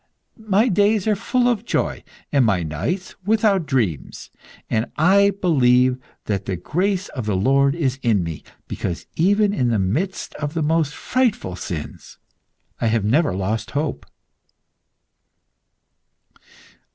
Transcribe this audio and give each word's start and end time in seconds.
My 0.47 0.67
days 0.67 1.05
are 1.07 1.15
full 1.15 1.47
of 1.47 1.63
joy, 1.63 2.03
and 2.31 2.43
my 2.43 2.63
nights 2.63 3.13
without 3.23 3.67
dreams, 3.67 4.31
and 4.67 4.87
I 4.97 5.29
believe 5.41 5.99
that 6.25 6.45
the 6.45 6.55
grace 6.55 7.09
of 7.09 7.27
the 7.27 7.35
Lord 7.35 7.75
is 7.75 7.99
in 8.01 8.23
me, 8.23 8.41
because, 8.67 9.05
even 9.15 9.53
in 9.53 9.67
the 9.67 9.77
midst 9.77 10.33
of 10.37 10.55
the 10.55 10.63
most 10.63 10.95
frightful 10.95 11.55
sins, 11.55 12.17
I 12.79 12.87
have 12.87 13.05
never 13.05 13.31
lost 13.35 13.69
hope." 13.77 14.07